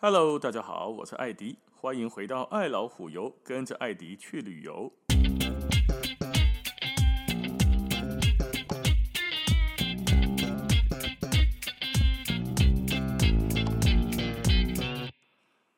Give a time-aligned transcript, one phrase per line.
[0.00, 4.92] Hello，大家好，我是艾迪，欢迎回到爱老虎游，跟着艾迪去旅游。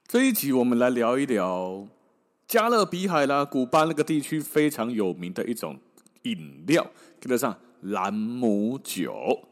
[0.06, 1.89] 这一集我们来聊一聊
[2.46, 5.80] 加勒比海啦、古巴那个地区非常有名的一种
[6.25, 9.48] 饮料，叫得上兰姆酒。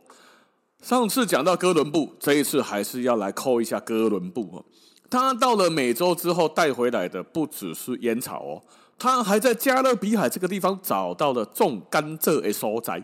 [0.83, 4.65] 上次讲到哥伦布，这一次还是要来扣一下哥伦布哦。
[5.11, 8.63] 他到了美洲之后带回来的不只是烟草哦，
[8.99, 13.03] 他还在加勒比海这个地方找到了种甘蔗的所在。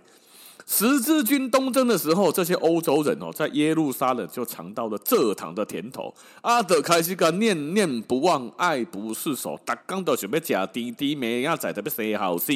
[0.66, 6.14] 十字军东征的时候，这些欧洲人哦，在耶路撒冷就尝到了蔗糖的甜头。
[6.40, 12.52] 阿德开始个念念不忘，爱不释手，打刚都准备假滴滴没亚仔特别谁好吃。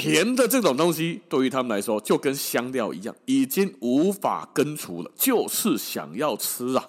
[0.00, 6.88] 甜的这种东西对于他们来说就跟香料一样，已经无法根除了，就是想要吃啊。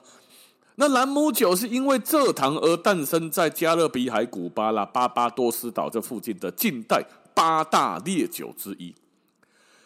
[0.75, 7.03] 那兰姆酒是因为蔗糖而诞生在加勒比海、古巴啦、巴巴多斯岛这附近的近代
[7.35, 8.95] 八大烈酒之一。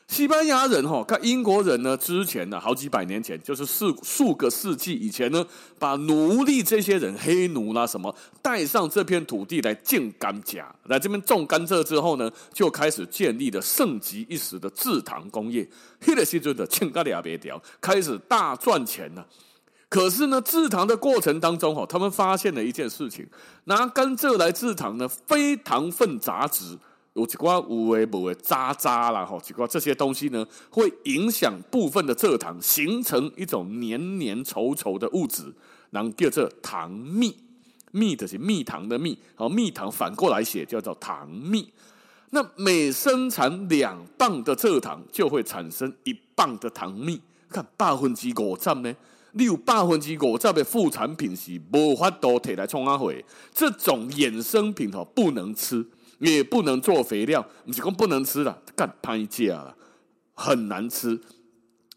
[0.08, 5.45] 西班牙人哈，看英国人呢，之前呢，好几百年前，就是四数个世纪以前呢，
[5.80, 15.67] 把奴隶这些人黑奴啦什么带上这片土地来建甘蔗，来这边种甘蔗之后呢，就开始建立了盛极一时的制糖工业。
[16.06, 19.28] 那个时候的种甘蔗别条，开始大赚钱了。
[19.90, 23.28] 可是呢，制糖的过程当中哈，他们发现了一件事情：
[23.66, 26.78] 拿甘蔗来制糖呢，非糖分杂质。
[27.16, 35.53] 有几挂无为不为渣渣啦吼，几挂这些东西呢，会影响部分的蔗糖形成一种黏黏稠稠的物质，
[35.91, 37.35] 然后叫做糖蜜。
[37.91, 41.72] 蜜的是蜜糖的蜜，好，蜜糖反过来写叫做糖蜜。
[42.31, 47.22] 那每生产两磅的蔗糖，就会产生一磅的糖蜜。
[47.47, 48.94] 看百分之五十呢，
[49.31, 55.88] 你有百分之五十的副产品是无法度提来冲阿回，这种衍生品哦，不能吃。
[56.19, 59.75] 也不能做肥料，不是讲不能吃了，干歹价了，
[60.34, 61.19] 很难吃，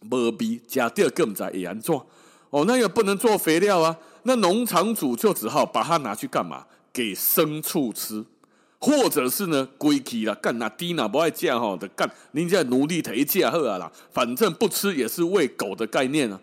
[0.00, 2.06] 没比加第二个在也安做
[2.50, 6.66] 哦，那也不能做肥料啊，那农场主就只好把它拿去干嘛？
[6.92, 8.24] 给牲畜吃，
[8.80, 16.40] 或者是呢，归期了，干那低那不爱价哈的干，人家奴隶忒价好啊啦，反正不吃也是喂狗的概念啊，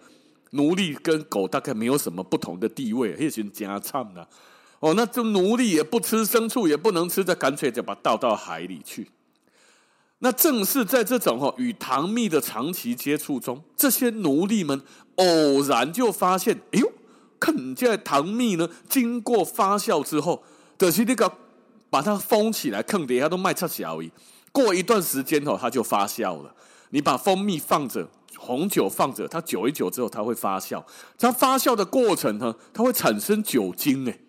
[0.51, 4.27] 奴隶跟狗大概没有什么不同的地位，那群家惨了。
[4.85, 9.09] 哦，那这奴隶也不吃，牲畜也不能吃，这干脆就把倒到海里去。
[10.19, 14.79] 那正是在这种哈与糖蜜的长期接触中，这些奴隶们
[15.15, 16.91] 偶然就发现，哎呦，
[17.39, 20.43] 看见糖蜜呢，经过发酵之后，
[20.77, 21.31] 就是那个
[21.89, 24.11] 把它封起来，坑底下都卖出去而已。
[24.51, 26.53] 过一段时间哦，它就发酵了。
[26.91, 28.07] 你把蜂蜜放着，
[28.37, 30.83] 红酒放着，它久一久之后，它会发酵。
[31.17, 34.19] 它发酵的过程呢，它会产生酒精诶。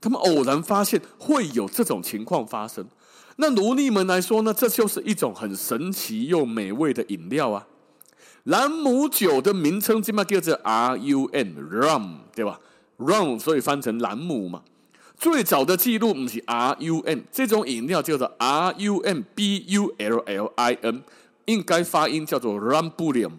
[0.00, 2.86] 他们偶然发现会有这种情况发生，
[3.36, 7.66] 那奴隶们来说呢，这就是一种很神奇又美味的饮料啊。
[8.44, 12.58] 兰姆酒的名称起码叫做 R U M rum，对吧
[12.98, 14.62] ？rum 所以翻成兰姆嘛。
[15.18, 21.02] 最早的记录不是 R U M，这种饮料叫做 R U M B U L L I N，
[21.44, 23.30] 应该发音叫做 Rambouillet。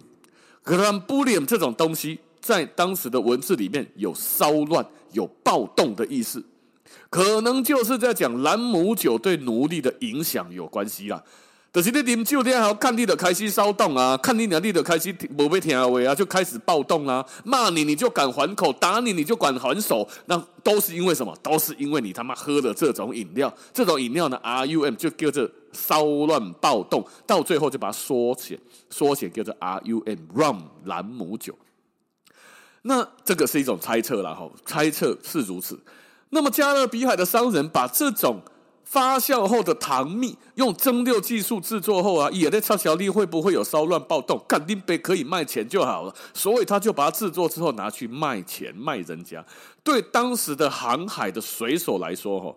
[0.63, 6.43] Rambouillet 这种东西在当时的文字里面有骚乱、有暴动的意思。
[7.09, 11.23] 可能就是在讲兰姆酒对奴隶的影响有关系啦。
[11.73, 21.33] 可、就是你啉酒的好看你的开始骚动啊，看你哪里的开始不被听话啊，就开始暴动啊，骂你你就敢还口，打你你就敢还手，那都是因为什么？
[21.41, 28.59] 都是因为你他妈喝了这种饮料，这种饮料呢，R U M 就叫做骚乱暴动，到最后就把它缩写，
[28.89, 31.57] 缩写叫做 R U M Rum 兰姆酒。
[32.81, 35.79] 那这个是一种猜测啦，哈，猜测是如此。
[36.31, 38.41] 那么加勒比海的商人把这种
[38.83, 44.43] 发酵后的糖蜜用蒸馏技术制作后啊，也在查小丽会不会有骚乱暴动？
[44.49, 49.45] 肯定被可以卖钱就好了，所以他就把它制作之后拿去卖钱卖人家。
[49.83, 52.55] 对当时的航海的水手来说，哈，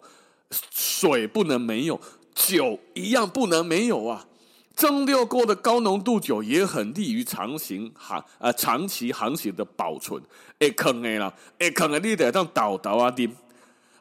[0.73, 2.01] 水不能没有，
[2.35, 4.27] 酒一样不能没有啊。
[4.75, 10.21] 蒸馏过的高浓度酒也很利于长行航呃长期航行的保存。
[10.59, 13.33] 哎，坑哎啦，哎坑哎，你得当倒倒啊丁。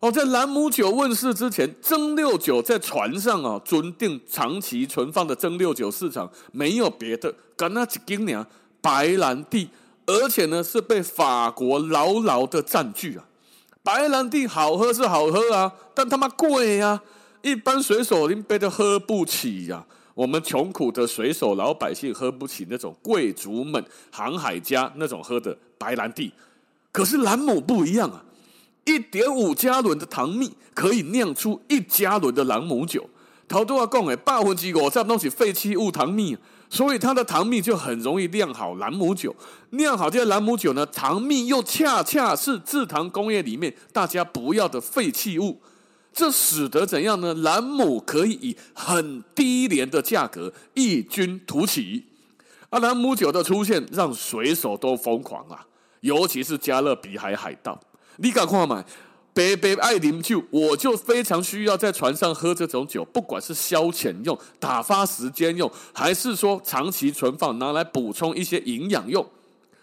[0.03, 8.45] 哦，在兰姆酒问世之前，蒸馏酒在船上啊，准定长期存放的蒸馏酒市场没有别的，干那几斤呢？
[8.81, 9.69] 白兰地，
[10.05, 13.23] 而且呢是被法国牢牢的占据啊。
[13.81, 17.01] 白兰地好喝是好喝啊，但他妈贵呀，
[17.41, 19.87] 一般水手连杯都喝不起呀、啊。
[20.15, 26.33] 我们穷苦的水手老百姓喝不起那种贵族们航海家那种喝的白兰地。
[26.91, 28.21] 可是兰姆不一样啊，
[28.85, 33.09] 一点五加仑的糖蜜可以酿出一加仑的朗姆酒。
[33.47, 36.35] 头都要讲诶，百分之五十都是废弃物糖蜜，
[36.69, 39.35] 所以它的糖蜜就很容易酿好朗姆酒。
[39.71, 45.61] 酿好这些朗姆酒呢，糖蜜又恰恰是制糖工业里面大家不要的废弃物，
[46.13, 47.33] 这使得怎样呢？
[47.35, 52.05] 朗姆可以以很低廉的价格异军突起。
[52.69, 55.67] 而朗姆酒的出现让水手都疯狂啊，
[55.99, 57.79] 尤其是加勒比海海盗，
[58.17, 58.83] 你敢看吗？
[59.35, 69.27] 北北爱啉酒，我就非常需要在船上喝这种酒，不管是消遣用、打发时间用，还是说长期存放拿来补充一些营养用，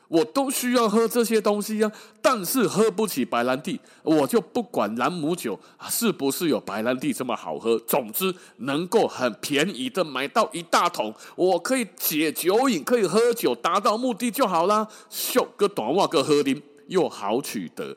[0.07, 1.91] 我都需要喝这些东西呀、
[2.23, 7.77] 但是喝不起白兰地，我就不管兰姆酒是不是有白兰地这么好喝。
[7.81, 14.87] 总之，能够很便宜的买到一大桶，我可以解酒瘾，可以喝酒，达到目的就好啦。
[15.09, 17.97] 秀个短袜个喝啉又好取得。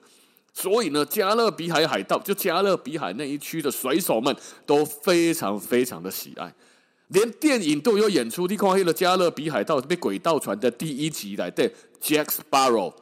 [0.53, 4.35] 所以呢，加勒比海海盗就加勒比海那一区的水手们
[4.65, 6.53] 都非常非常的喜爱，
[7.07, 8.45] 连电影都有演出。
[8.45, 12.93] 你看那个加勒比海盗被诡盗船的第一集来对，Jack Sparrow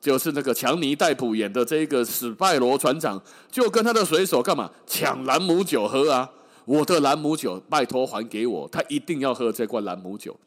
[0.00, 3.20] 就是那个强尼戴普演的这个史派罗船长，
[3.50, 6.30] 就跟他的水手干嘛抢兰姆酒喝啊？
[6.64, 8.68] 我的兰姆酒，拜托还给我！
[8.70, 10.38] 他一定要喝这罐兰姆酒，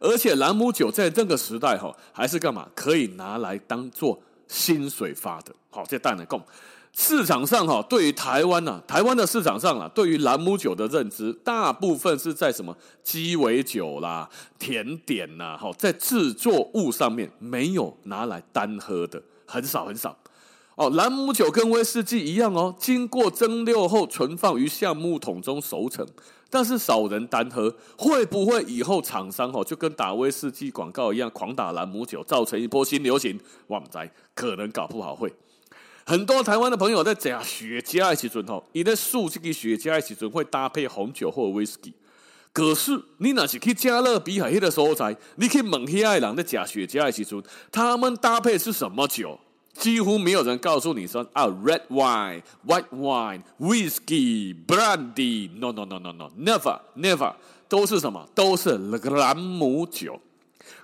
[0.00, 4.20] 而且兰姆酒在这个时代哈，还是干嘛可以拿来当做。
[4.50, 6.44] 薪水发的，好，这当然讲
[6.92, 20.18] 市场上哈，对于台湾呐，台湾的市场上啊，对于兰姆酒的认知，大部分是在什么鸡尾酒啦、甜点呐，哈，在制作物上面没有拿来单喝的，很少很少。
[20.74, 26.04] 哦，兰姆酒跟威士忌一样哦，经过蒸馏后存放于橡木桶中熟成。
[26.50, 33.38] 但是少人单喝，会不会以后厂商就跟打威士忌广告一样，狂打兰姆酒，造成一波新流行？
[33.68, 35.32] 我们在可能搞不好会。
[36.04, 41.94] 很多台湾的朋友在讲雪茄的时阵吼，你在数这个雪茄的时阵会搭配红酒或威士忌。
[42.52, 49.38] 可是你那是去加勒比海那个所在，你去问那些人在讲雪茄的时阵，他们搭配是什么酒？
[49.80, 55.48] 几乎没有人告诉你说啊，red wine、white wine、whiskey、brandy。
[55.58, 57.34] No no no no no，never never，
[57.66, 58.28] 都是什么？
[58.34, 60.20] 都是兰姆酒。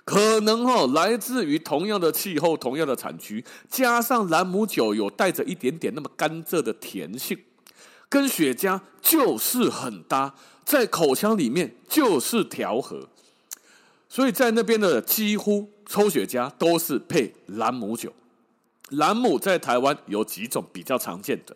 [0.03, 7.37] 可能哦，来自于同样的气候、同样的产区，加上兰姆酒有带着一点点那么甘蔗的甜性，
[8.09, 10.33] 跟雪茄就是很搭，
[10.65, 13.07] 在口腔里面就是调和。
[14.09, 18.11] 所以在那边的几乎抽雪茄都是配兰姆酒。
[18.91, 21.55] 兰姆在台湾有几种比较常见的，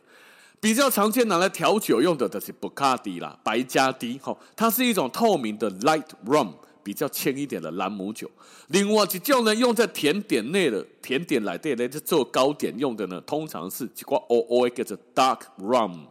[0.59, 6.49] 比较常见拿来调酒用的的是布卡迪啦，白加迪吼，它是一种透明的 light rum，
[6.83, 8.29] 比较轻一点的兰姆酒。
[8.67, 16.07] 另外一种呢，用在甜点内的甜点来对来做糕点用的呢，通常是一个 O O 叫做 dark rum，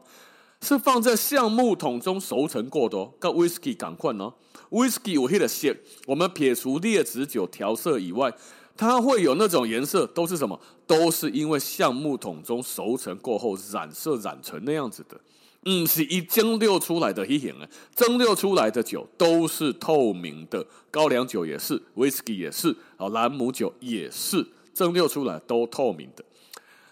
[0.62, 4.32] 是放在橡木桶中熟成过的哦，跟威士忌同款哦。
[4.70, 5.76] 威士忌有黑的色，
[6.06, 8.32] 我们撇除烈酒调色以外。
[8.80, 10.58] 它会有那种颜色，都是什么？
[10.86, 15.20] 都是因为橡木桶中熟成过后染色染成那样子的。
[15.66, 26.24] 嗯，是一蒸馏出来的黑型啊，蒸馏出来的酒都是透明的，高粱酒也是，威士忌也是，啊，兰姆酒也是，蒸馏出来都透明的。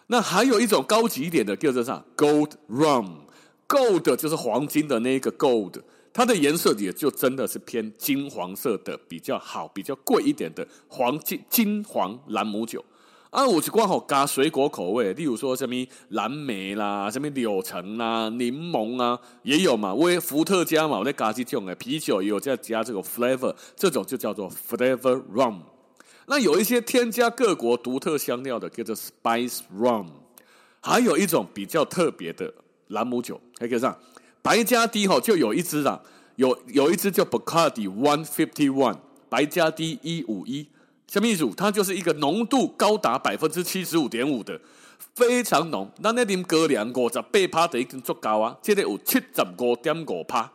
[0.09, 5.81] 那还有一种高级一点的，叫做啥？Gold rum，Gold 就是黄金的那个 Gold。
[6.13, 12.85] 它的颜色也就真的是偏金黄色的比较好，比较贵一点的黄金金黄兰姆酒
[13.31, 15.75] 啊，我是刚好加水果口味，例如说什么
[16.09, 19.93] 蓝莓啦、什么柳橙啦、柠檬啊，也有嘛。
[19.95, 25.59] 威伏特加嘛，我在加这种诶，啤酒也有在加这个 flavor，这种就叫做 flavor rum。
[26.27, 30.07] 那有一些添加各国独特香料的，叫做 spice rum。
[30.81, 32.53] 还有一种比较特别的
[32.89, 33.99] 兰姆酒，还可以这样。
[34.43, 36.01] 白加低吼就有一支啊，
[36.37, 40.69] 有有一支叫 Bacardi One Fifty One，白加低一五一，
[41.07, 41.49] 什么意思？
[41.57, 44.61] 它就是一个浓度高达百分之七十五点五的，
[45.15, 45.91] 非常浓。
[46.01, 49.25] 那那点高粱五十八趴的已经足够啊，这里有七十
[49.59, 50.53] 五点五趴，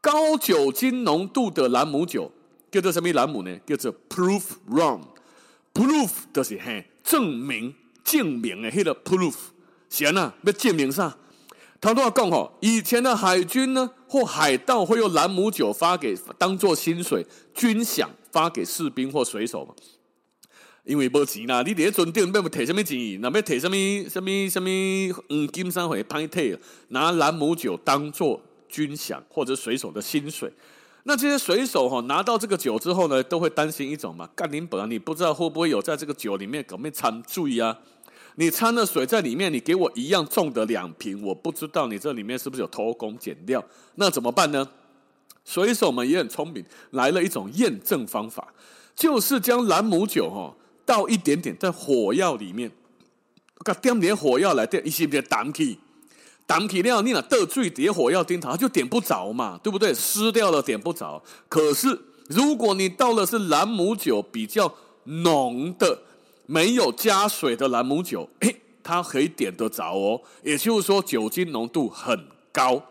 [0.00, 2.32] 高酒精浓度的朗姆酒
[2.70, 3.58] 叫做什么朗姆呢？
[3.66, 9.34] 叫做 Proof Rum，Proof 就是嘿证明证明的迄个 Proof，
[9.90, 11.16] 行啊，要证明啥？
[11.82, 19.74] 他都要讲吼，以前的海军呢，或海盗会用兰姆酒发给当做薪水军饷发给士兵或水手嘛？
[20.84, 23.20] 因为没钱啦，你伫个船顶要提什么钱？
[23.20, 23.76] 那要提什么
[24.08, 24.68] 什么什么
[25.28, 26.56] 黄金三回拍退，
[26.90, 30.52] 拿兰姆酒当做军饷或者水手的薪水。
[31.02, 37.76] 那这些水手哈拿到这个酒之后呢，都会担心一种嘛，干林本啊，你不知道会不会有在这个酒里面搞没掺醉啊？
[38.36, 43.62] 你掺了水在里面，你给我一样重的两瓶，我不知道你这里面是不是有偷工减料？
[43.96, 44.68] 那怎么办呢？
[45.44, 48.54] 水手们也很聪明，来了一种验证方法，
[48.94, 50.54] 就是将朗姆酒哈
[50.86, 52.70] 倒一点点在火药里面，
[53.64, 55.78] 给点点火药来点，一些点胆气，
[56.46, 59.92] 胆气料你那得罪点火药钉它就点不着嘛，对不对？
[59.92, 61.22] 湿掉了点不着。
[61.48, 61.98] 可是
[62.28, 64.72] 如果你倒的是朗姆酒比较
[65.04, 65.98] 浓的，
[66.52, 70.20] 没有加水的朗姆酒，诶，它可以点得着哦。
[70.42, 72.82] 也就是说酒精浓度很高。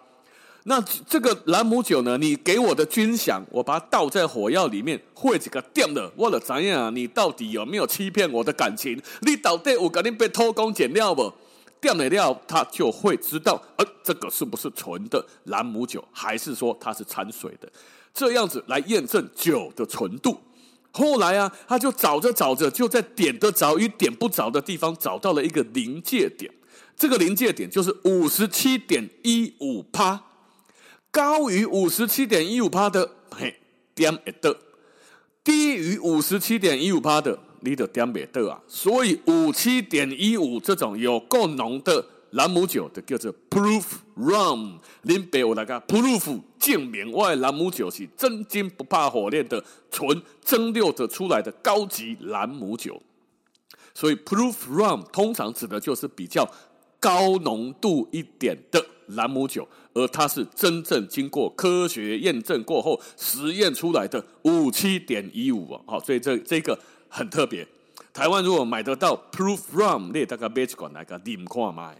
[0.63, 2.17] 那这个朗姆酒呢？
[2.17, 6.11] 你给我的军饷，我把它倒在火药里面，会几个点的？
[6.15, 6.95] 我了怎样？
[6.95, 8.99] 你到底有没有欺骗我的感情？
[9.21, 11.31] 你到底有肯定被偷工减料不？
[11.79, 17.71] 点了料，他就会知道，呃，这个是不是纯的朗姆酒，还是说它是掺水的？
[18.11, 20.39] 这样子来验证酒的纯度。
[20.91, 26.51] 后来啊，他就找着找着，就在点得着与点不着的地方，找到了一个临界点。
[26.97, 30.21] 这个临界点就是五十七点一五趴。
[31.09, 33.55] 高于五十七点一五趴的，嘿，
[33.93, 34.53] 点也得；
[35.43, 38.61] 低于五十七点一五趴的，你得点不得啊。
[38.67, 43.83] 所以五七点一五这种有够浓的朗姆酒，就叫做 Proof
[44.17, 44.79] Rum。
[45.01, 53.01] 林北我来个 Proof 证明，我的朗姆酒是真金不怕火炼的纯蒸馏得出来的高级朗姆酒。
[53.95, 56.47] 所以 Proof Rum 通常指的就是比较
[56.99, 59.67] 高浓度一点的朗姆酒。
[59.93, 67.67] 而它是真正经过科学验证过后实验出来的五七点一五啊，好，所以这这个很特别。
[68.13, 71.93] 台湾如果买得到 Proof Rum，你大概买一罐来个啉看嘛。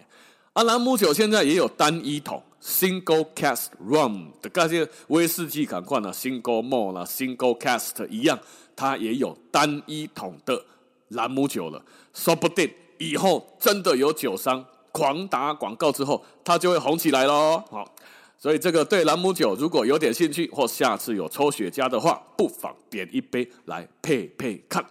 [0.53, 8.39] 啊，朗姆酒现在也有单一桶 Single cast Rum 的，跟这些威士忌感官啊，Single Malt 啦，Single cast 一样，
[8.75, 10.65] 它也有单一桶的
[11.10, 11.84] 朗姆酒了。
[12.13, 14.65] 说不定以后真的有酒商。
[14.93, 17.63] 狂打广告之后，它就会红起来喽。
[17.72, 17.89] 好，
[18.38, 24.86] 所以这个对朗姆酒如果有点兴趣，或下次有抽雪茄的话，不妨点一杯来配配看。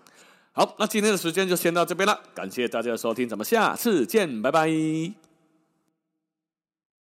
[0.53, 5.30] 好，那今天的时间就先到这边了，感谢大家的收听，咱们下次见，拜拜。